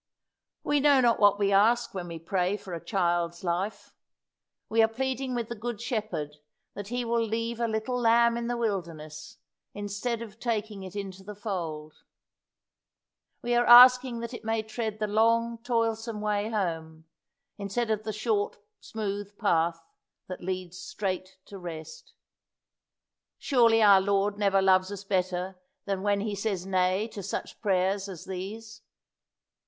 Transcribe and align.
We 0.63 0.79
know 0.79 0.99
not 0.99 1.19
what 1.19 1.37
we 1.37 1.51
ask 1.53 1.93
when 1.93 2.07
we 2.07 2.17
pray 2.17 2.57
for 2.57 2.73
a 2.73 2.83
child's 2.83 3.43
life. 3.43 3.93
We 4.67 4.81
are 4.81 4.87
pleading 4.87 5.35
with 5.35 5.47
the 5.47 5.55
Good 5.55 5.79
Shepherd 5.79 6.37
that 6.73 6.87
He 6.87 7.05
will 7.05 7.21
leave 7.21 7.59
a 7.59 7.67
little 7.67 7.99
lamb 7.99 8.35
in 8.35 8.47
the 8.47 8.57
wilderness 8.57 9.37
instead 9.75 10.23
of 10.23 10.39
taking 10.39 10.81
it 10.81 10.95
into 10.95 11.23
the 11.23 11.35
fold. 11.35 12.01
We 13.43 13.53
are 13.53 13.67
asking 13.67 14.21
that 14.21 14.33
it 14.33 14.43
may 14.43 14.63
tread 14.63 14.97
the 14.97 15.05
long, 15.05 15.59
toilsome 15.59 16.19
way 16.19 16.49
home, 16.49 17.05
instead 17.59 17.91
of 17.91 18.01
the 18.03 18.11
short, 18.11 18.57
smooth 18.79 19.37
path 19.37 19.83
that 20.27 20.41
leads 20.41 20.79
straight 20.79 21.37
to 21.45 21.59
rest. 21.59 22.13
Surely 23.37 23.83
our 23.83 24.01
Lord 24.01 24.39
never 24.39 24.63
loves 24.63 24.91
us 24.91 25.03
better 25.03 25.59
than 25.85 26.01
when 26.01 26.21
He 26.21 26.33
says 26.33 26.65
nay 26.65 27.07
to 27.09 27.21
such 27.21 27.61
prayers 27.61 28.09
as 28.09 28.25
these. 28.25 28.81